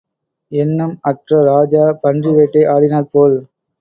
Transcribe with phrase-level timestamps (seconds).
[0.51, 3.37] எண்ணம் அற்ற ராஜா பன்றிவேட்டை ஆடினாற்போல்.